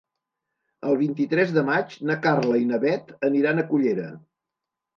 [0.91, 4.11] El vint-i-tres de maig na Carla i na Bet aniran a Cullera.